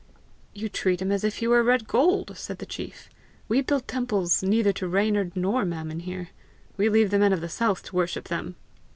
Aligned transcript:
"You 0.55 0.67
treat 0.67 0.99
him 0.99 1.11
as 1.11 1.23
if 1.23 1.35
he 1.35 1.47
were 1.47 1.61
red 1.61 1.87
gold!" 1.87 2.35
said 2.35 2.57
the 2.57 2.65
chief. 2.65 3.07
"We 3.47 3.61
build 3.61 3.87
temples 3.87 4.41
neither 4.41 4.73
to 4.73 4.87
Reynard 4.87 5.35
nor 5.35 5.63
Mammon 5.63 5.99
here. 5.99 6.29
We 6.75 6.89
leave 6.89 7.11
the 7.11 7.19
men 7.19 7.33
of 7.33 7.41
the 7.41 7.47
south 7.49 7.83
to 7.83 7.95
worship 7.95 8.27
them!" 8.27 8.55